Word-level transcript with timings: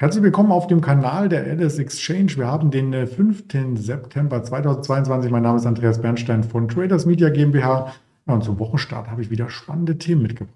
Herzlich 0.00 0.22
willkommen 0.22 0.52
auf 0.52 0.68
dem 0.68 0.80
Kanal 0.80 1.28
der 1.28 1.42
Alice 1.42 1.80
Exchange. 1.80 2.36
Wir 2.36 2.46
haben 2.46 2.70
den 2.70 2.92
5. 3.04 3.52
Äh, 3.52 3.74
September 3.74 4.44
2022. 4.44 5.28
Mein 5.32 5.42
Name 5.42 5.58
ist 5.58 5.66
Andreas 5.66 6.00
Bernstein 6.00 6.44
von 6.44 6.68
Traders 6.68 7.04
Media 7.04 7.30
GmbH. 7.30 7.92
Und 8.26 8.44
zum 8.44 8.60
Wochenstart 8.60 9.10
habe 9.10 9.22
ich 9.22 9.30
wieder 9.30 9.50
spannende 9.50 9.98
Themen 9.98 10.22
mitgebracht. 10.22 10.54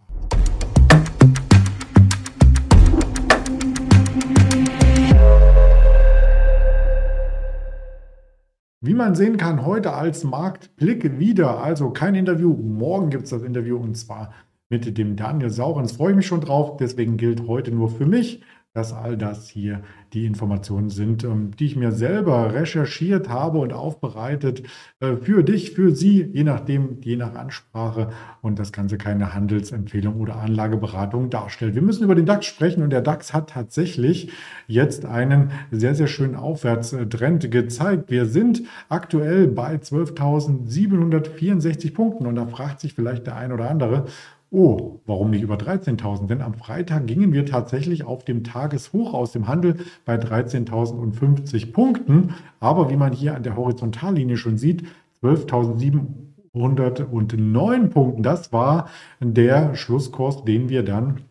Wie 8.80 8.94
man 8.94 9.16
sehen 9.16 9.38
kann, 9.38 9.66
heute 9.66 9.92
als 9.92 10.22
Marktblick 10.22 11.18
wieder. 11.18 11.64
Also 11.64 11.90
kein 11.90 12.14
Interview. 12.14 12.54
Morgen 12.54 13.10
gibt 13.10 13.24
es 13.24 13.30
das 13.30 13.42
Interview 13.42 13.76
und 13.76 13.96
zwar 13.96 14.32
mit 14.68 14.96
dem 14.96 15.16
Daniel 15.16 15.50
Saurens. 15.50 15.90
Freue 15.90 16.10
ich 16.10 16.16
mich 16.16 16.26
schon 16.28 16.42
drauf. 16.42 16.76
Deswegen 16.76 17.16
gilt 17.16 17.48
heute 17.48 17.72
nur 17.72 17.88
für 17.88 18.06
mich 18.06 18.40
dass 18.74 18.94
all 18.94 19.18
das 19.18 19.48
hier 19.48 19.82
die 20.14 20.24
Informationen 20.24 20.88
sind, 20.88 21.24
ähm, 21.24 21.50
die 21.58 21.66
ich 21.66 21.76
mir 21.76 21.92
selber 21.92 22.54
recherchiert 22.54 23.28
habe 23.28 23.58
und 23.58 23.74
aufbereitet 23.74 24.62
äh, 25.00 25.16
für 25.16 25.42
dich, 25.42 25.72
für 25.72 25.94
Sie, 25.94 26.30
je 26.32 26.44
nachdem, 26.44 26.96
je 27.02 27.16
nach 27.16 27.34
Ansprache 27.34 28.08
und 28.40 28.58
das 28.58 28.72
Ganze 28.72 28.96
keine 28.96 29.34
Handelsempfehlung 29.34 30.18
oder 30.18 30.36
Anlageberatung 30.36 31.28
darstellt. 31.28 31.74
Wir 31.74 31.82
müssen 31.82 32.04
über 32.04 32.14
den 32.14 32.24
DAX 32.24 32.46
sprechen 32.46 32.82
und 32.82 32.88
der 32.90 33.02
DAX 33.02 33.34
hat 33.34 33.50
tatsächlich 33.50 34.32
jetzt 34.66 35.04
einen 35.04 35.50
sehr, 35.70 35.94
sehr 35.94 36.06
schönen 36.06 36.34
Aufwärtstrend 36.34 37.50
gezeigt. 37.50 38.10
Wir 38.10 38.24
sind 38.24 38.62
aktuell 38.88 39.48
bei 39.48 39.74
12.764 39.74 41.92
Punkten 41.92 42.26
und 42.26 42.36
da 42.36 42.46
fragt 42.46 42.80
sich 42.80 42.94
vielleicht 42.94 43.26
der 43.26 43.36
ein 43.36 43.52
oder 43.52 43.68
andere, 43.68 44.06
Oh, 44.54 45.00
warum 45.06 45.30
nicht 45.30 45.40
über 45.40 45.54
13.000? 45.54 46.26
Denn 46.26 46.42
am 46.42 46.52
Freitag 46.52 47.06
gingen 47.06 47.32
wir 47.32 47.46
tatsächlich 47.46 48.04
auf 48.04 48.26
dem 48.26 48.44
Tageshoch 48.44 49.14
aus 49.14 49.32
dem 49.32 49.48
Handel 49.48 49.76
bei 50.04 50.16
13.050 50.16 51.72
Punkten. 51.72 52.34
Aber 52.60 52.90
wie 52.90 52.98
man 52.98 53.14
hier 53.14 53.34
an 53.34 53.44
der 53.44 53.56
Horizontallinie 53.56 54.36
schon 54.36 54.58
sieht, 54.58 54.84
12.709 55.22 57.88
Punkten. 57.88 58.22
Das 58.22 58.52
war 58.52 58.90
der 59.20 59.74
Schlusskurs, 59.74 60.44
den 60.44 60.68
wir 60.68 60.82
dann 60.82 61.22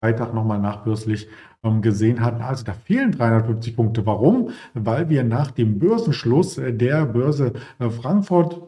Freitag 0.00 0.32
nochmal 0.32 0.58
nachbörslich 0.58 1.28
ähm, 1.62 1.82
gesehen 1.82 2.22
hatten. 2.22 2.40
Also 2.40 2.64
da 2.64 2.72
fehlen 2.72 3.12
350 3.12 3.76
Punkte. 3.76 4.06
Warum? 4.06 4.52
Weil 4.72 5.10
wir 5.10 5.22
nach 5.22 5.50
dem 5.50 5.78
Börsenschluss 5.78 6.54
der 6.54 7.04
Börse 7.04 7.52
äh, 7.78 7.90
Frankfurt 7.90 8.62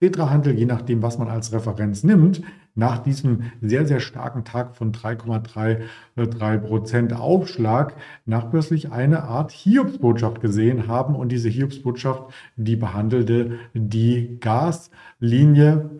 Petra-Handel, 0.00 0.58
je 0.58 0.66
nachdem, 0.66 1.02
was 1.02 1.16
man 1.16 1.28
als 1.28 1.54
Referenz 1.54 2.04
nimmt, 2.04 2.42
nach 2.76 2.98
diesem 2.98 3.50
sehr, 3.60 3.86
sehr 3.86 4.00
starken 4.00 4.44
Tag 4.44 4.76
von 4.76 4.92
3,33 4.92 6.58
Prozent 6.58 7.12
Aufschlag 7.14 7.96
nachbörslich 8.26 8.92
eine 8.92 9.24
Art 9.24 9.50
Hiobsbotschaft 9.50 10.40
gesehen 10.40 10.86
haben. 10.86 11.16
Und 11.16 11.32
diese 11.32 11.48
Hiobsbotschaft, 11.48 12.32
die 12.56 12.76
behandelte 12.76 13.58
die 13.74 14.38
Gaslinie 14.40 15.90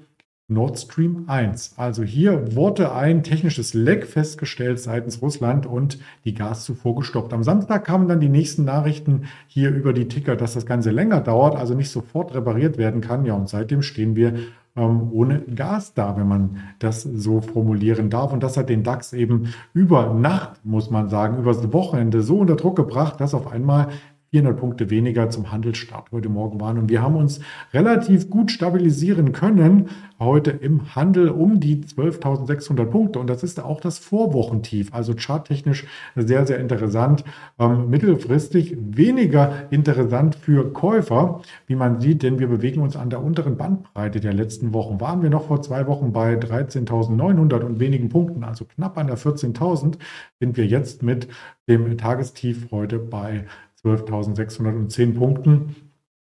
Nord 0.49 0.79
Stream 0.79 1.25
1. 1.27 1.75
Also 1.77 2.05
hier 2.05 2.55
wurde 2.55 2.93
ein 2.93 3.25
technisches 3.25 3.75
Leck 3.75 4.07
festgestellt 4.07 4.79
seitens 4.79 5.21
Russland 5.21 5.67
und 5.67 5.99
die 6.25 6.35
Gaszufuhr 6.35 6.95
gestoppt. 6.95 7.33
Am 7.33 7.43
Samstag 7.43 7.85
kamen 7.85 8.07
dann 8.07 8.21
die 8.21 8.29
nächsten 8.29 8.65
Nachrichten 8.65 9.25
hier 9.49 9.71
über 9.71 9.93
die 9.93 10.07
Ticker, 10.07 10.37
dass 10.37 10.55
das 10.55 10.65
Ganze 10.65 10.93
länger 10.93 11.21
dauert, 11.21 11.57
also 11.57 11.75
nicht 11.75 11.91
sofort 11.91 12.33
repariert 12.33 12.79
werden 12.79 13.01
kann. 13.01 13.25
Ja, 13.25 13.35
und 13.35 13.49
seitdem 13.49 13.83
stehen 13.83 14.15
wir 14.15 14.35
ähm, 14.77 15.11
ohne 15.13 15.41
Gas 15.41 15.95
da, 15.95 16.17
wenn 16.17 16.29
man 16.29 16.59
das 16.79 17.03
so 17.03 17.41
formulieren 17.41 18.11
darf. 18.11 18.33
Und 18.33 18.43
das 18.43 18.57
hat 18.57 18.69
den 18.69 18.83
DAX 18.83 19.13
eben 19.13 19.55
über 19.73 20.13
Nacht, 20.15 20.65
muss 20.65 20.91
man 20.91 21.09
sagen, 21.09 21.39
übers 21.39 21.73
Wochenende 21.73 22.23
so 22.23 22.39
unter 22.39 22.57
Druck 22.57 22.77
gebracht, 22.77 23.21
dass 23.21 23.35
auf 23.35 23.51
einmal 23.51 23.89
400 24.37 24.61
Punkte 24.61 24.91
weniger 24.91 25.31
zum 25.31 25.51
Handelsstart 25.51 26.13
heute 26.13 26.29
Morgen 26.29 26.61
waren. 26.61 26.77
Und 26.77 26.91
wir 26.91 27.01
haben 27.01 27.17
uns 27.17 27.41
relativ 27.73 28.29
gut 28.29 28.51
stabilisieren 28.51 29.33
können 29.33 29.89
heute 30.19 30.51
im 30.51 30.95
Handel 30.95 31.29
um 31.29 31.61
die 31.61 31.83
12.600 31.83 32.85
Punkte. 32.87 33.19
Und 33.19 33.29
das 33.29 33.43
ist 33.43 33.63
auch 33.63 33.81
das 33.81 33.99
Vorwochentief. 33.99 34.93
Also 34.93 35.15
charttechnisch 35.15 35.87
sehr, 36.15 36.47
sehr 36.47 36.59
interessant. 36.59 37.25
Ähm, 37.59 37.89
mittelfristig 37.89 38.77
weniger 38.79 39.65
interessant 39.71 40.35
für 40.35 40.73
Käufer, 40.73 41.41
wie 41.67 41.75
man 41.75 42.01
sieht, 42.01 42.23
denn 42.23 42.39
wir 42.39 42.49
bewegen 42.49 42.83
uns 42.83 42.97
an 42.97 43.11
der 43.11 43.23
unteren 43.23 43.57
Bandbreite 43.57 44.21
der 44.21 44.35
letzten 44.35 44.75
Wochen. 44.75 45.01
Waren 45.01 45.23
wir 45.23 45.31
noch 45.31 45.47
vor 45.47 45.63
zwei 45.63 45.87
Wochen 45.87 46.13
bei 46.13 46.35
13.900 46.35 47.63
und 47.63 47.81
wenigen 47.81 48.11
Punkten, 48.11 48.45
also 48.45 48.65
knapp 48.65 48.99
an 48.99 49.07
der 49.07 49.17
14.000, 49.17 49.97
sind 50.41 50.57
wir 50.57 50.67
jetzt 50.67 51.03
mit 51.03 51.29
dem 51.69 51.99
Tagestief 51.99 52.71
heute 52.71 52.99
bei 52.99 53.45
12.610 53.87 55.15
Punkten 55.15 55.77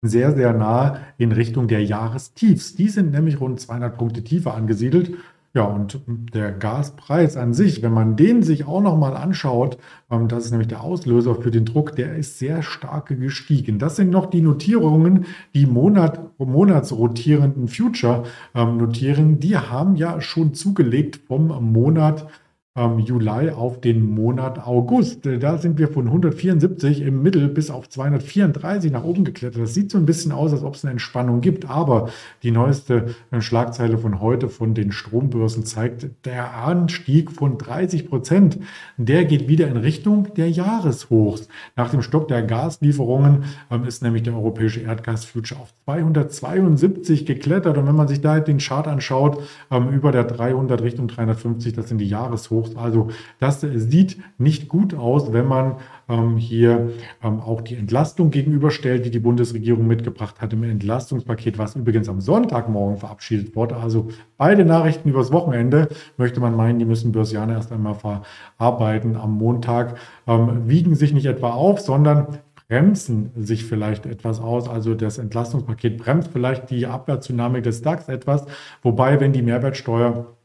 sehr, 0.02 0.34
sehr 0.34 0.52
nah 0.54 0.98
in 1.18 1.32
Richtung 1.32 1.68
der 1.68 1.84
Jahrestiefs. 1.84 2.74
Die 2.74 2.88
sind 2.88 3.10
nämlich 3.10 3.40
rund 3.40 3.60
200 3.60 3.98
Punkte 3.98 4.24
tiefer 4.24 4.54
angesiedelt. 4.54 5.12
Ja, 5.52 5.64
und 5.64 6.00
der 6.06 6.52
Gaspreis 6.52 7.36
an 7.36 7.54
sich, 7.54 7.82
wenn 7.82 7.92
man 7.92 8.14
den 8.14 8.44
sich 8.44 8.68
auch 8.68 8.80
nochmal 8.80 9.16
anschaut, 9.16 9.78
ähm, 10.08 10.28
das 10.28 10.44
ist 10.44 10.52
nämlich 10.52 10.68
der 10.68 10.80
Auslöser 10.80 11.34
für 11.34 11.50
den 11.50 11.64
Druck, 11.64 11.96
der 11.96 12.14
ist 12.14 12.38
sehr 12.38 12.62
stark 12.62 13.08
gestiegen. 13.08 13.80
Das 13.80 13.96
sind 13.96 14.10
noch 14.10 14.26
die 14.26 14.42
Notierungen, 14.42 15.26
die 15.52 15.66
Monat, 15.66 16.20
monatsrotierenden 16.38 17.66
Future 17.66 18.22
ähm, 18.54 18.76
notieren. 18.76 19.40
Die 19.40 19.56
haben 19.56 19.96
ja 19.96 20.20
schon 20.20 20.54
zugelegt 20.54 21.16
vom 21.26 21.72
Monat 21.72 22.28
Juli 22.76 23.50
auf 23.50 23.80
den 23.80 24.14
Monat 24.14 24.64
August. 24.64 25.26
Da 25.26 25.58
sind 25.58 25.76
wir 25.76 25.88
von 25.88 26.06
174 26.06 27.02
im 27.02 27.20
Mittel 27.20 27.48
bis 27.48 27.68
auf 27.68 27.88
234 27.88 28.92
nach 28.92 29.02
oben 29.02 29.24
geklettert. 29.24 29.60
Das 29.60 29.74
sieht 29.74 29.90
so 29.90 29.98
ein 29.98 30.06
bisschen 30.06 30.30
aus, 30.30 30.52
als 30.52 30.62
ob 30.62 30.76
es 30.76 30.84
eine 30.84 30.92
Entspannung 30.92 31.40
gibt, 31.40 31.68
aber 31.68 32.10
die 32.44 32.52
neueste 32.52 33.16
äh, 33.32 33.40
Schlagzeile 33.40 33.98
von 33.98 34.20
heute 34.20 34.48
von 34.48 34.74
den 34.74 34.92
Strombörsen 34.92 35.64
zeigt, 35.64 36.10
der 36.24 36.54
Anstieg 36.54 37.32
von 37.32 37.58
30 37.58 38.08
Prozent, 38.08 38.60
der 38.96 39.24
geht 39.24 39.48
wieder 39.48 39.66
in 39.66 39.76
Richtung 39.76 40.32
der 40.34 40.48
Jahreshochs. 40.48 41.48
Nach 41.74 41.90
dem 41.90 42.02
Stopp 42.02 42.28
der 42.28 42.44
Gaslieferungen 42.44 43.46
ähm, 43.72 43.82
ist 43.82 44.00
nämlich 44.00 44.22
der 44.22 44.34
europäische 44.34 44.80
Erdgasfuture 44.80 45.60
auf 45.60 45.74
272 45.86 47.26
geklettert 47.26 47.78
und 47.78 47.88
wenn 47.88 47.96
man 47.96 48.06
sich 48.06 48.20
da 48.20 48.38
den 48.38 48.58
Chart 48.58 48.86
anschaut, 48.86 49.42
ähm, 49.72 49.88
über 49.88 50.12
der 50.12 50.22
300 50.22 50.80
Richtung 50.82 51.08
350, 51.08 51.72
das 51.72 51.88
sind 51.88 51.98
die 51.98 52.08
Jahreshochs 52.08 52.59
Hochs. 52.60 52.76
Also 52.76 53.08
das 53.38 53.60
sieht 53.60 54.18
nicht 54.38 54.68
gut 54.68 54.94
aus, 54.94 55.32
wenn 55.32 55.46
man 55.46 55.76
ähm, 56.08 56.36
hier 56.36 56.90
ähm, 57.22 57.40
auch 57.40 57.60
die 57.60 57.76
Entlastung 57.76 58.30
gegenüberstellt, 58.30 59.04
die 59.04 59.10
die 59.10 59.18
Bundesregierung 59.18 59.86
mitgebracht 59.86 60.40
hat 60.40 60.52
im 60.52 60.62
Entlastungspaket, 60.62 61.58
was 61.58 61.76
übrigens 61.76 62.08
am 62.08 62.20
Sonntagmorgen 62.20 62.98
verabschiedet 62.98 63.56
wurde. 63.56 63.76
Also 63.76 64.08
beide 64.36 64.64
Nachrichten 64.64 65.08
übers 65.08 65.32
Wochenende 65.32 65.88
möchte 66.16 66.40
man 66.40 66.54
meinen, 66.54 66.78
die 66.78 66.84
müssen 66.84 67.12
Börsianer 67.12 67.54
erst 67.54 67.72
einmal 67.72 67.94
verarbeiten. 67.94 69.16
Am 69.16 69.32
Montag 69.32 69.96
ähm, 70.26 70.68
wiegen 70.68 70.94
sich 70.94 71.12
nicht 71.12 71.26
etwa 71.26 71.50
auf, 71.50 71.80
sondern 71.80 72.38
bremsen 72.68 73.32
sich 73.34 73.64
vielleicht 73.64 74.06
etwas 74.06 74.40
aus. 74.40 74.68
Also 74.68 74.94
das 74.94 75.18
Entlastungspaket 75.18 75.98
bremst 75.98 76.30
vielleicht 76.32 76.70
die 76.70 76.86
Abwärtsdynamik 76.86 77.64
des 77.64 77.82
DAX 77.82 78.08
etwas. 78.08 78.46
Wobei, 78.82 79.18
wenn 79.20 79.32
die 79.32 79.42
Mehrwertsteuer 79.42 80.36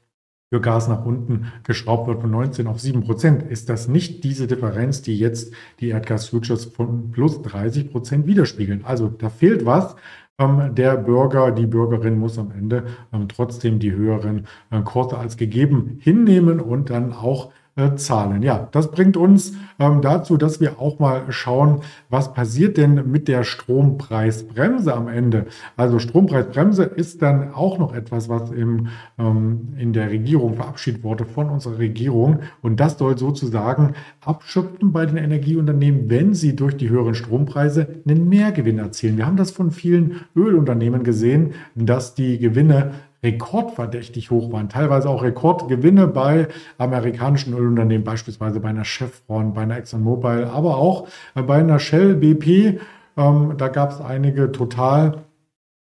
für 0.50 0.61
Gas 0.61 0.88
nach 0.88 1.06
unten 1.06 1.51
geschraubt 1.63 2.07
wird 2.07 2.22
von 2.22 2.31
19 2.31 2.67
auf 2.67 2.79
7 2.79 3.03
Prozent, 3.03 3.44
ist 3.44 3.69
das 3.69 3.88
nicht 3.88 4.23
diese 4.23 4.47
Differenz, 4.47 5.01
die 5.01 5.17
jetzt 5.17 5.53
die 5.79 5.89
Erdgas-Futures 5.89 6.66
von 6.66 7.11
plus 7.11 7.41
30 7.41 7.91
Prozent 7.91 8.28
widerspiegeln. 8.28 8.85
Also 8.85 9.07
da 9.07 9.29
fehlt 9.29 9.66
was. 9.66 9.95
Ähm, 10.38 10.75
der 10.75 10.97
Bürger, 10.97 11.51
die 11.51 11.66
Bürgerin 11.66 12.19
muss 12.19 12.38
am 12.38 12.51
Ende 12.51 12.85
ähm, 13.13 13.28
trotzdem 13.29 13.79
die 13.79 13.94
höheren 13.94 14.47
äh, 14.69 14.81
Kurse 14.81 15.17
als 15.17 15.38
gegeben 15.38 15.97
hinnehmen 16.01 16.59
und 16.59 16.89
dann 16.89 17.13
auch 17.13 17.51
äh, 17.75 17.96
zahlen. 17.96 18.41
Ja, 18.41 18.69
das 18.72 18.90
bringt 18.90 19.18
uns 19.18 19.53
ähm, 19.80 20.01
dazu, 20.01 20.38
dass 20.38 20.62
wir 20.62 20.80
auch 20.80 21.00
mal 21.00 21.24
schauen, 21.30 21.81
was 22.10 22.33
passiert 22.33 22.77
denn 22.77 23.12
mit 23.12 23.27
der 23.27 23.44
Strompreisbremse 23.44 24.94
am 24.94 25.10
Ende. 25.10 25.48
Also 25.75 26.00
Strompreisbremse 26.00 26.83
ist 26.83 27.22
dann 27.22 27.54
auch 27.54 27.77
noch 27.77 27.94
etwas, 27.94 28.30
was 28.30 28.51
im, 28.51 28.88
ähm, 29.19 29.74
in 29.77 29.92
der 29.92 30.10
Regierung 30.10 30.56
verabschiedet 30.56 31.04
wurde 31.04 31.25
von 31.25 31.50
unserer 31.50 31.77
Regierung. 31.77 32.39
Und 32.62 32.80
das 32.80 32.98
soll 32.98 33.18
sozusagen 33.18 33.94
abschöpfen 34.24 34.94
bei 34.94 35.06
den 35.06 35.18
Energieunternehmen, 35.18 36.10
wenn 36.10 36.33
sie 36.33 36.56
durch 36.56 36.78
die 36.78 36.89
höheren 36.89 37.16
Strompreise 37.16 37.88
einen 38.07 38.30
Mehrgewinn 38.30 38.80
erzielen. 38.80 39.18
Wir 39.18 39.25
haben 39.25 39.38
das 39.38 39.51
von 39.51 39.71
vielen 39.71 40.21
Ölunternehmen 40.36 41.04
gesehen, 41.04 41.54
dass 41.75 42.16
die 42.16 42.39
Gewinne 42.39 42.92
rekordverdächtig 43.25 44.30
hoch 44.31 44.51
waren. 44.51 44.69
Teilweise 44.69 45.10
auch 45.10 45.24
Rekordgewinne 45.24 46.07
bei 46.07 46.48
amerikanischen 46.77 47.54
Ölunternehmen, 47.54 48.04
beispielsweise 48.04 48.60
bei 48.60 48.69
einer 48.69 48.86
Chevron, 48.86 49.54
bei 49.54 49.63
einer 49.63 49.77
ExxonMobil, 49.77 50.45
aber 50.45 50.77
auch 50.77 51.07
bei 51.33 51.57
einer 51.57 51.80
Shell 51.80 52.16
BP. 52.16 52.80
Ähm, 53.18 53.54
da 53.57 53.68
gab 53.69 53.92
es 53.92 54.01
einige 54.01 54.51
total 54.51 55.24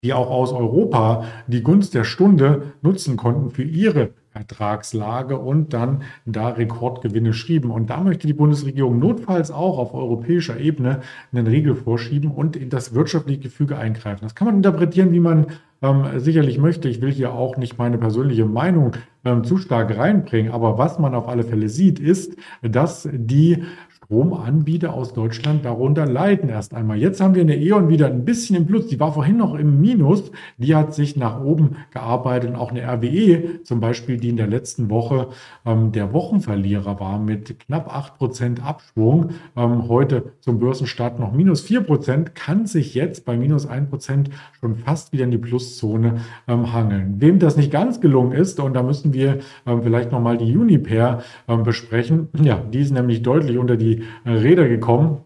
die 0.02 0.14
auch 0.14 0.31
aus 0.31 0.52
Europa 0.52 1.25
die 1.47 1.62
Gunst 1.62 1.94
der 1.94 2.05
Stunde 2.05 2.73
nutzen 2.81 3.19
konnten 3.19 3.50
für 3.50 3.62
ihre 3.62 4.11
Ertragslage 4.32 5.38
und 5.38 5.75
dann 5.75 6.05
da 6.25 6.49
Rekordgewinne 6.49 7.35
schrieben. 7.35 7.70
Und 7.70 7.91
da 7.91 8.00
möchte 8.00 8.26
die 8.26 8.32
Bundesregierung 8.32 8.99
notfalls 8.99 9.50
auch 9.50 9.79
auf 9.79 9.93
europäischer 9.93 10.58
Ebene 10.58 11.00
einen 11.32 11.47
Riegel 11.47 11.75
vorschieben 11.75 12.31
und 12.31 12.56
in 12.56 12.70
das 12.70 12.94
wirtschaftliche 12.94 13.41
Gefüge 13.41 13.76
eingreifen. 13.76 14.20
Das 14.23 14.35
kann 14.35 14.47
man 14.47 14.56
interpretieren, 14.56 15.12
wie 15.12 15.20
man 15.20 15.47
ähm, 15.82 16.06
sicherlich 16.19 16.58
möchte. 16.58 16.88
Ich 16.88 17.02
will 17.02 17.12
hier 17.12 17.35
auch 17.35 17.56
nicht 17.56 17.76
meine 17.76 17.99
persönliche 17.99 18.47
Meinung 18.47 18.93
ähm, 19.25 19.44
zu 19.44 19.58
stark 19.58 19.97
reinbringen, 19.99 20.52
aber 20.52 20.79
was 20.79 20.99
man 20.99 21.14
auf 21.14 21.29
alle 21.29 21.43
Fälle 21.43 21.69
sieht, 21.69 21.99
ist, 21.99 22.37
dass 22.62 23.08
die 23.12 23.64
Stromanbieter 24.11 24.93
aus 24.93 25.12
Deutschland 25.12 25.65
darunter 25.65 26.05
leiden 26.05 26.49
erst 26.49 26.75
einmal. 26.75 26.99
Jetzt 26.99 27.21
haben 27.21 27.37
wir 27.37 27.43
eine 27.43 27.57
E.ON 27.57 27.89
wieder 27.89 28.09
ein 28.09 28.25
bisschen 28.25 28.57
im 28.57 28.67
Plus. 28.67 28.89
Die 28.89 28.99
war 28.99 29.12
vorhin 29.12 29.37
noch 29.37 29.55
im 29.55 29.81
Minus. 29.81 30.33
Die 30.59 30.75
hat 30.75 30.95
sich 30.95 31.17
nach 31.17 31.41
oben 31.41 31.77
gearbeitet. 31.93 32.51
Und 32.51 32.57
auch 32.57 32.73
eine 32.73 32.83
RWE 32.83 33.62
zum 33.62 33.79
Beispiel, 33.79 34.17
die 34.17 34.31
in 34.31 34.37
der 34.37 34.49
letzten 34.49 34.91
Woche 34.91 35.29
ähm, 35.65 35.93
der 35.93 36.12
Wochenverlierer 36.12 36.99
war 36.99 37.21
mit 37.21 37.61
knapp 37.61 37.95
8% 38.21 38.61
Abschwung. 38.62 39.31
Ähm, 39.57 39.87
heute 39.87 40.33
zum 40.41 40.59
Börsenstart 40.59 41.21
noch 41.21 41.33
minus 41.33 41.65
4%, 41.65 42.31
kann 42.35 42.67
sich 42.67 42.95
jetzt 42.95 43.25
bei 43.25 43.37
minus 43.37 43.69
1% 43.69 44.27
schon 44.59 44.75
fast 44.75 45.12
wieder 45.12 45.23
in 45.23 45.31
die 45.31 45.39
Pluszone 45.39 46.17
ähm, 46.49 46.73
hangeln. 46.73 47.21
Wem 47.21 47.39
das 47.39 47.57
nicht 47.57 47.71
ganz 47.71 48.01
gelungen 48.01 48.33
ist, 48.33 48.59
und 48.59 48.75
da 48.75 48.83
müssen 48.83 49.12
wir 49.12 49.39
ähm, 49.67 49.85
vielleicht 49.85 50.11
nochmal 50.11 50.37
die 50.37 50.57
Uniper 50.57 51.23
ähm, 51.47 51.62
besprechen. 51.62 52.27
Ja, 52.43 52.57
die 52.57 52.81
ist 52.81 52.91
nämlich 52.91 53.23
deutlich 53.23 53.57
unter 53.57 53.77
die 53.77 54.00
Räder 54.25 54.69
gekommen. 54.69 55.25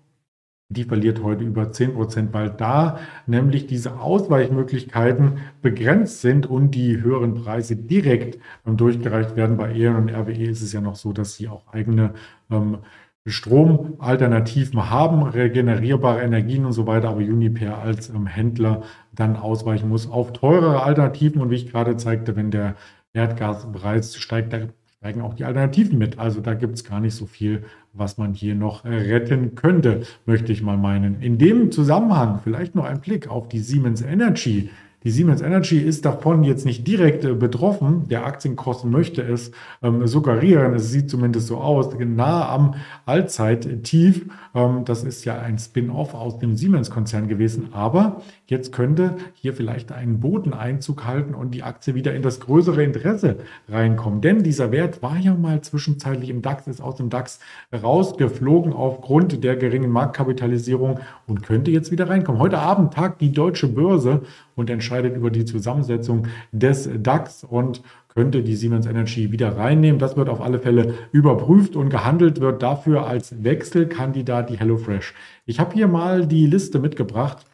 Die 0.71 0.85
verliert 0.85 1.23
heute 1.23 1.45
über 1.45 1.71
10 1.73 1.95
Prozent, 1.95 2.33
weil 2.33 2.51
da 2.51 2.99
nämlich 3.27 3.67
diese 3.67 4.01
Ausweichmöglichkeiten 4.01 5.39
begrenzt 5.61 6.23
sind 6.23 6.47
und 6.47 6.73
die 6.75 7.03
höheren 7.03 7.35
Preise 7.35 7.77
direkt 7.77 8.39
ähm, 8.67 8.77
durchgereicht 8.77 9.37
werden. 9.37 9.57
Bei 9.57 9.73
E.ON 9.75 9.97
und 9.97 10.11
RWE 10.11 10.47
ist 10.47 10.63
es 10.63 10.73
ja 10.73 10.81
noch 10.81 10.97
so, 10.97 11.13
dass 11.13 11.35
sie 11.37 11.49
auch 11.49 11.73
eigene 11.73 12.15
ähm, 12.51 12.79
Stromalternativen 13.27 14.91
haben, 14.91 15.23
regenerierbare 15.23 16.23
Energien 16.23 16.67
und 16.67 16.73
so 16.73 16.87
weiter, 16.87 17.09
aber 17.11 17.21
Uniper 17.21 17.79
als 17.79 18.11
ähm, 18.11 18.27
Händler 18.27 18.83
dann 19.13 19.37
ausweichen 19.37 19.89
muss 19.89 20.11
auf 20.11 20.33
teurere 20.33 20.83
Alternativen. 20.83 21.41
Und 21.41 21.51
wie 21.51 21.57
ich 21.57 21.71
gerade 21.71 21.97
zeigte, 21.97 22.37
wenn 22.37 22.51
der 22.51 22.75
Erdgaspreis 23.13 24.17
steigt, 24.17 24.53
da 24.53 24.59
steigen 25.05 25.21
auch 25.21 25.35
die 25.35 25.45
Alternativen 25.45 25.99
mit. 25.99 26.19
Also 26.19 26.41
da 26.41 26.55
gibt 26.55 26.77
es 26.77 26.85
gar 26.85 26.99
nicht 26.99 27.15
so 27.15 27.27
viel, 27.27 27.65
was 27.93 28.17
man 28.17 28.33
hier 28.33 28.55
noch 28.55 28.87
retten 28.87 29.55
könnte, 29.55 30.05
möchte 30.25 30.51
ich 30.51 30.63
mal 30.63 30.79
meinen. 30.79 31.21
In 31.21 31.37
dem 31.37 31.71
Zusammenhang 31.71 32.41
vielleicht 32.43 32.75
noch 32.75 32.87
ein 32.87 33.03
Blick 33.03 33.29
auf 33.29 33.49
die 33.49 33.59
Siemens 33.59 34.01
Energy. 34.01 34.71
Die 35.05 35.11
Siemens 35.11 35.43
Energy 35.43 35.77
ist 35.79 36.07
davon 36.07 36.45
jetzt 36.45 36.65
nicht 36.65 36.87
direkt 36.87 37.27
äh, 37.27 37.35
betroffen. 37.35 38.09
Der 38.09 38.25
Aktienkurs 38.25 38.85
möchte 38.85 39.21
es 39.21 39.51
ähm, 39.83 40.07
suggerieren. 40.07 40.73
Es 40.73 40.91
sieht 40.91 41.11
zumindest 41.11 41.49
so 41.49 41.59
aus, 41.59 41.91
nah 41.99 42.49
am 42.49 42.77
Allzeittief. 43.05 44.25
Ähm, 44.55 44.87
das 44.87 45.05
ist 45.05 45.27
ja 45.27 45.39
ein 45.39 45.59
Spin-off 45.59 46.15
aus 46.15 46.39
dem 46.39 46.57
Siemens-Konzern 46.57 47.29
gewesen. 47.29 47.69
Aber 47.73 48.23
jetzt 48.47 48.73
könnte 48.73 49.17
hier 49.35 49.53
vielleicht 49.53 49.93
ein 49.93 50.21
Bodeneinzug 50.21 51.05
halten 51.05 51.35
und 51.35 51.55
die 51.55 51.65
Aktie 51.65 51.95
wieder 51.95 52.15
in 52.15 52.23
das 52.23 52.41
größere 52.41 52.83
Interesse 52.83 53.37
reinkommen. 53.69 54.23
Denn 54.23 54.43
dieser 54.43 54.73
Wert 54.73 55.03
war 55.03 55.19
ja 55.19 55.35
mal 55.35 55.61
zwischenzeitlich 55.61 56.31
im 56.31 56.41
DAX, 56.41 56.67
ist 56.67 56.81
aus 56.81 56.97
dem 56.97 57.11
DAX 57.11 57.41
rausgeflogen 57.75 58.73
aufgrund 58.73 59.45
der 59.45 59.57
geringen 59.57 59.91
Marktkapitalisierung 59.91 61.01
und 61.27 61.43
könnte 61.43 61.71
jetzt 61.71 61.91
wieder 61.91 62.09
reinkommen. 62.09 62.41
Heute 62.41 62.59
Abend 62.59 62.95
tagt 62.95 63.21
die 63.21 63.33
deutsche 63.33 63.69
Börse 63.69 64.23
und 64.57 64.71
entscheidet 64.71 65.17
über 65.17 65.31
die 65.31 65.45
Zusammensetzung 65.45 66.27
des 66.53 66.89
DAX 67.01 67.45
und 67.45 67.83
könnte 68.09 68.43
die 68.43 68.55
Siemens 68.55 68.87
Energy 68.87 69.33
wieder 69.33 69.57
reinnehmen. 69.57 69.99
Das 69.99 70.17
wird 70.17 70.29
auf 70.29 70.41
alle 70.41 70.61
Fälle 70.61 70.95
überprüft 71.11 71.75
und 71.75 71.91
gehandelt 71.91 72.41
wird 72.41 72.63
dafür 72.63 73.07
als 73.07 73.43
Wechselkandidat 73.43 74.51
die 74.51 74.59
HelloFresh. 74.59 75.15
Ich 75.47 75.59
habe 75.59 75.75
hier 75.75 75.89
mal 75.89 76.27
die 76.27 76.47
Liste 76.47 76.79
mitgebracht 76.79 77.45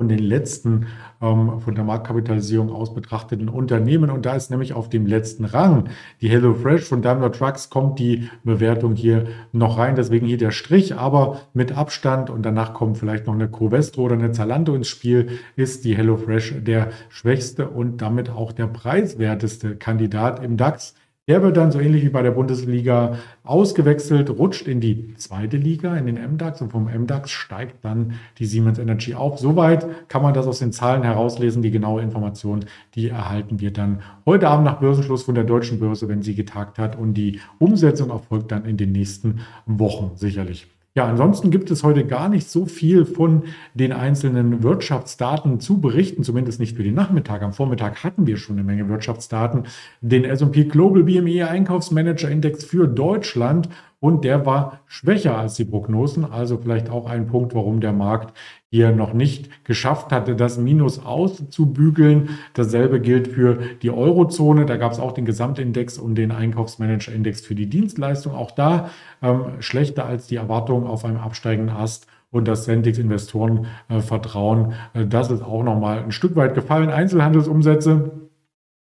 von 0.00 0.08
den 0.08 0.20
letzten 0.20 0.86
ähm, 1.20 1.58
von 1.58 1.74
der 1.74 1.82
Marktkapitalisierung 1.82 2.70
aus 2.70 2.94
betrachteten 2.94 3.48
Unternehmen. 3.48 4.10
Und 4.10 4.26
da 4.26 4.36
ist 4.36 4.48
nämlich 4.48 4.72
auf 4.72 4.88
dem 4.88 5.06
letzten 5.06 5.44
Rang 5.44 5.88
die 6.20 6.28
HelloFresh 6.28 6.84
von 6.84 7.02
Daimler 7.02 7.32
Trucks 7.32 7.68
kommt 7.68 7.98
die 7.98 8.30
Bewertung 8.44 8.94
hier 8.94 9.26
noch 9.50 9.76
rein. 9.76 9.96
Deswegen 9.96 10.24
hier 10.24 10.38
der 10.38 10.52
Strich, 10.52 10.94
aber 10.94 11.40
mit 11.52 11.76
Abstand 11.76 12.30
und 12.30 12.42
danach 12.46 12.74
kommt 12.74 12.98
vielleicht 12.98 13.26
noch 13.26 13.34
eine 13.34 13.48
Covestro 13.48 14.02
oder 14.02 14.14
eine 14.14 14.30
Zalando 14.30 14.72
ins 14.76 14.86
Spiel, 14.86 15.40
ist 15.56 15.84
die 15.84 15.96
HelloFresh 15.96 16.62
der 16.62 16.90
schwächste 17.08 17.68
und 17.68 18.00
damit 18.00 18.30
auch 18.30 18.52
der 18.52 18.68
preiswerteste 18.68 19.74
Kandidat 19.74 20.44
im 20.44 20.56
DAX. 20.56 20.94
Der 21.28 21.42
wird 21.42 21.58
dann 21.58 21.70
so 21.70 21.78
ähnlich 21.78 22.02
wie 22.04 22.08
bei 22.08 22.22
der 22.22 22.30
Bundesliga 22.30 23.18
ausgewechselt, 23.44 24.30
rutscht 24.30 24.66
in 24.66 24.80
die 24.80 25.14
zweite 25.16 25.58
Liga, 25.58 25.94
in 25.94 26.06
den 26.06 26.16
MDAX 26.16 26.62
und 26.62 26.70
vom 26.70 26.86
MDAX 26.86 27.30
steigt 27.30 27.84
dann 27.84 28.14
die 28.38 28.46
Siemens 28.46 28.78
Energy 28.78 29.14
auf. 29.14 29.38
Soweit 29.38 30.08
kann 30.08 30.22
man 30.22 30.32
das 30.32 30.46
aus 30.46 30.58
den 30.58 30.72
Zahlen 30.72 31.02
herauslesen. 31.02 31.60
Die 31.60 31.70
genaue 31.70 32.00
Information, 32.00 32.64
die 32.94 33.10
erhalten 33.10 33.60
wir 33.60 33.72
dann 33.74 34.00
heute 34.24 34.48
Abend 34.48 34.64
nach 34.64 34.80
Börsenschluss 34.80 35.22
von 35.22 35.34
der 35.34 35.44
deutschen 35.44 35.78
Börse, 35.78 36.08
wenn 36.08 36.22
sie 36.22 36.34
getagt 36.34 36.78
hat 36.78 36.96
und 36.96 37.12
die 37.12 37.40
Umsetzung 37.58 38.08
erfolgt 38.08 38.50
dann 38.50 38.64
in 38.64 38.78
den 38.78 38.92
nächsten 38.92 39.40
Wochen 39.66 40.12
sicherlich. 40.16 40.66
Ja, 40.98 41.06
ansonsten 41.06 41.52
gibt 41.52 41.70
es 41.70 41.84
heute 41.84 42.04
gar 42.04 42.28
nicht 42.28 42.50
so 42.50 42.66
viel 42.66 43.04
von 43.04 43.44
den 43.72 43.92
einzelnen 43.92 44.64
Wirtschaftsdaten 44.64 45.60
zu 45.60 45.80
berichten, 45.80 46.24
zumindest 46.24 46.58
nicht 46.58 46.76
für 46.76 46.82
den 46.82 46.94
Nachmittag. 46.94 47.42
Am 47.42 47.52
Vormittag 47.52 48.02
hatten 48.02 48.26
wir 48.26 48.36
schon 48.36 48.56
eine 48.56 48.64
Menge 48.64 48.88
Wirtschaftsdaten. 48.88 49.68
Den 50.00 50.24
S&P 50.24 50.64
Global 50.64 51.04
BME 51.04 51.48
Einkaufsmanager 51.48 52.28
Index 52.28 52.64
für 52.64 52.88
Deutschland 52.88 53.68
und 54.00 54.24
der 54.24 54.46
war 54.46 54.80
schwächer 54.86 55.36
als 55.36 55.54
die 55.54 55.64
Prognosen. 55.64 56.24
Also 56.24 56.58
vielleicht 56.58 56.88
auch 56.88 57.06
ein 57.06 57.26
Punkt, 57.26 57.54
warum 57.54 57.80
der 57.80 57.92
Markt 57.92 58.36
hier 58.70 58.92
noch 58.92 59.12
nicht 59.12 59.64
geschafft 59.64 60.12
hatte, 60.12 60.36
das 60.36 60.56
Minus 60.58 61.04
auszubügeln. 61.04 62.38
Dasselbe 62.54 63.00
gilt 63.00 63.28
für 63.28 63.58
die 63.82 63.90
Eurozone. 63.90 64.66
Da 64.66 64.76
gab 64.76 64.92
es 64.92 65.00
auch 65.00 65.12
den 65.12 65.24
Gesamtindex 65.24 65.98
und 65.98 66.14
den 66.14 66.30
Einkaufsmanager-Index 66.30 67.40
für 67.40 67.56
die 67.56 67.68
Dienstleistung. 67.68 68.34
Auch 68.34 68.52
da 68.52 68.90
ähm, 69.20 69.60
schlechter 69.60 70.06
als 70.06 70.28
die 70.28 70.36
Erwartungen 70.36 70.86
auf 70.86 71.04
einem 71.04 71.18
absteigenden 71.18 71.74
Ast 71.74 72.06
und 72.30 72.46
das 72.46 72.66
Sentix 72.66 72.98
Investoren 72.98 73.66
äh, 73.88 74.00
vertrauen. 74.00 74.74
Äh, 74.94 75.06
das 75.06 75.30
ist 75.30 75.42
auch 75.42 75.64
nochmal 75.64 76.04
ein 76.04 76.12
Stück 76.12 76.36
weit 76.36 76.54
gefallen. 76.54 76.90
Einzelhandelsumsätze, 76.90 78.27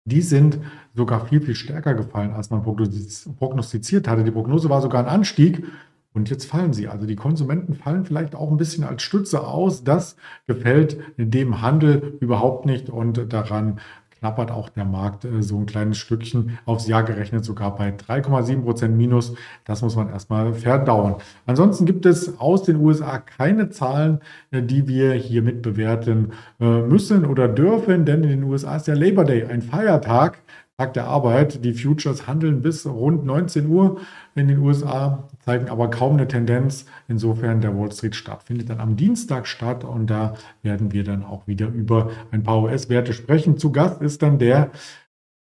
die 0.08 0.22
sind 0.22 0.58
sogar 0.94 1.26
viel, 1.26 1.40
viel 1.40 1.54
stärker 1.54 1.94
gefallen, 1.94 2.32
als 2.32 2.50
man 2.50 2.62
prognostiziert 2.62 4.08
hatte. 4.08 4.24
Die 4.24 4.30
Prognose 4.30 4.68
war 4.68 4.82
sogar 4.82 5.02
ein 5.02 5.08
Anstieg 5.08 5.64
und 6.12 6.30
jetzt 6.30 6.46
fallen 6.46 6.72
sie. 6.72 6.88
Also 6.88 7.06
die 7.06 7.16
Konsumenten 7.16 7.74
fallen 7.74 8.04
vielleicht 8.04 8.34
auch 8.34 8.50
ein 8.50 8.56
bisschen 8.56 8.84
als 8.84 9.02
Stütze 9.02 9.46
aus. 9.46 9.84
Das 9.84 10.16
gefällt 10.46 10.98
dem 11.16 11.62
Handel 11.62 12.16
überhaupt 12.20 12.66
nicht 12.66 12.90
und 12.90 13.32
daran 13.32 13.78
knappert 14.18 14.50
auch 14.50 14.68
der 14.68 14.84
Markt 14.84 15.24
äh, 15.24 15.42
so 15.42 15.58
ein 15.58 15.66
kleines 15.66 15.98
Stückchen 15.98 16.58
aufs 16.64 16.86
Jahr 16.86 17.02
gerechnet, 17.02 17.44
sogar 17.44 17.74
bei 17.76 17.90
3,7 17.90 18.62
Prozent 18.62 18.96
Minus. 18.96 19.34
Das 19.64 19.82
muss 19.82 19.96
man 19.96 20.10
erstmal 20.10 20.54
verdauen. 20.54 21.16
Ansonsten 21.46 21.86
gibt 21.86 22.06
es 22.06 22.38
aus 22.38 22.62
den 22.62 22.76
USA 22.76 23.18
keine 23.18 23.70
Zahlen, 23.70 24.20
äh, 24.50 24.62
die 24.62 24.88
wir 24.88 25.12
hier 25.12 25.42
mitbewerten 25.42 26.32
äh, 26.60 26.82
müssen 26.82 27.24
oder 27.24 27.48
dürfen, 27.48 28.04
denn 28.04 28.22
in 28.22 28.30
den 28.30 28.44
USA 28.44 28.76
ist 28.76 28.88
der 28.88 28.96
Labor 28.96 29.24
Day 29.24 29.44
ein 29.44 29.62
Feiertag. 29.62 30.38
Tag 30.80 30.94
der 30.94 31.08
Arbeit. 31.08 31.64
Die 31.64 31.72
Futures 31.72 32.28
handeln 32.28 32.62
bis 32.62 32.86
rund 32.86 33.24
19 33.24 33.66
Uhr 33.66 34.00
in 34.36 34.46
den 34.46 34.58
USA, 34.58 35.28
zeigen 35.40 35.68
aber 35.68 35.90
kaum 35.90 36.12
eine 36.12 36.28
Tendenz. 36.28 36.86
Insofern 37.08 37.60
der 37.60 37.76
Wall 37.76 37.90
Street 37.90 38.14
Start 38.14 38.44
findet 38.44 38.70
dann 38.70 38.78
am 38.78 38.94
Dienstag 38.94 39.48
statt 39.48 39.82
und 39.82 40.06
da 40.06 40.34
werden 40.62 40.92
wir 40.92 41.02
dann 41.02 41.24
auch 41.24 41.48
wieder 41.48 41.66
über 41.66 42.12
ein 42.30 42.44
paar 42.44 42.62
US-Werte 42.62 43.12
sprechen. 43.12 43.58
Zu 43.58 43.72
Gast 43.72 44.00
ist 44.00 44.22
dann 44.22 44.38
der 44.38 44.70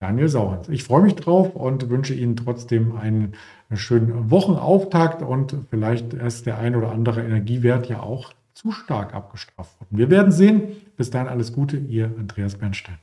Daniel 0.00 0.28
Sauerns. 0.28 0.68
Ich 0.68 0.84
freue 0.84 1.00
mich 1.00 1.14
drauf 1.14 1.56
und 1.56 1.88
wünsche 1.88 2.12
Ihnen 2.12 2.36
trotzdem 2.36 2.94
einen 2.94 3.32
schönen 3.72 4.30
Wochenauftakt 4.30 5.22
und 5.22 5.56
vielleicht 5.70 6.12
ist 6.12 6.44
der 6.44 6.58
ein 6.58 6.76
oder 6.76 6.92
andere 6.92 7.22
Energiewert 7.22 7.88
ja 7.88 8.00
auch 8.00 8.34
zu 8.52 8.70
stark 8.70 9.14
abgestraft 9.14 9.80
worden. 9.80 9.96
Wir 9.96 10.10
werden 10.10 10.30
sehen. 10.30 10.76
Bis 10.98 11.08
dahin 11.08 11.28
alles 11.28 11.54
Gute, 11.54 11.78
Ihr 11.78 12.10
Andreas 12.18 12.56
Bernstein. 12.56 12.98